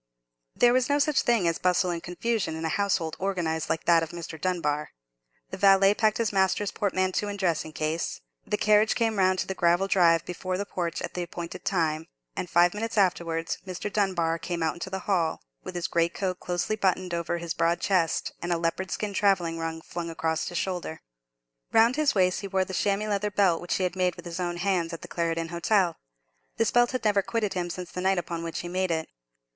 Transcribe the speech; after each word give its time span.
There 0.55 0.73
was 0.73 0.89
no 0.89 0.97
such 0.97 1.21
thing 1.21 1.47
as 1.47 1.59
bustle 1.59 1.91
and 1.91 2.01
confusion 2.01 2.55
in 2.55 2.65
a 2.65 2.69
household 2.69 3.15
organized 3.19 3.69
like 3.69 3.83
that 3.85 4.01
of 4.01 4.09
Mr. 4.09 4.41
Dunbar. 4.41 4.93
The 5.51 5.57
valet 5.59 5.93
packed 5.93 6.17
his 6.17 6.33
master's 6.33 6.71
portmanteau 6.71 7.27
and 7.27 7.37
dressing 7.37 7.71
case; 7.71 8.19
the 8.47 8.57
carriage 8.57 8.95
came 8.95 9.19
round 9.19 9.37
to 9.37 9.45
the 9.45 9.53
gravel 9.53 9.87
drive 9.87 10.25
before 10.25 10.57
the 10.57 10.65
porch 10.65 11.03
at 11.03 11.13
the 11.13 11.21
appointed 11.21 11.71
moment; 11.71 12.07
and 12.35 12.49
five 12.49 12.73
minutes 12.73 12.97
afterwards 12.97 13.59
Mr. 13.67 13.93
Dunbar 13.93 14.39
came 14.39 14.63
out 14.63 14.73
into 14.73 14.89
the 14.89 15.01
hall, 15.01 15.43
with 15.63 15.75
his 15.75 15.85
greatcoat 15.85 16.39
closely 16.39 16.75
buttoned 16.75 17.13
over 17.13 17.37
his 17.37 17.53
broad 17.53 17.79
chest, 17.79 18.31
and 18.41 18.51
a 18.51 18.57
leopard 18.57 18.89
skin 18.89 19.13
travelling 19.13 19.59
rug 19.59 19.83
flung 19.83 20.09
across 20.09 20.47
his 20.47 20.57
shoulder. 20.57 21.01
Round 21.71 21.95
his 21.95 22.15
waist 22.15 22.41
he 22.41 22.47
wore 22.47 22.65
the 22.65 22.73
chamois 22.73 23.05
leather 23.07 23.29
belt 23.29 23.61
which 23.61 23.75
he 23.75 23.83
had 23.83 23.95
made 23.95 24.15
with 24.15 24.25
his 24.25 24.39
own 24.39 24.57
hands 24.57 24.93
at 24.93 25.03
the 25.03 25.07
Clarendon 25.07 25.49
Hotel. 25.49 25.95
This 26.57 26.71
belt 26.71 26.89
had 26.89 27.05
never 27.05 27.21
quitted 27.21 27.53
him 27.53 27.69
since 27.69 27.91
the 27.91 28.01
night 28.01 28.17
upon 28.17 28.41
which 28.41 28.61
he 28.61 28.67
made 28.67 28.89
it. 28.89 29.07